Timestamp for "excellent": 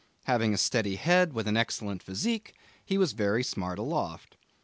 1.55-2.01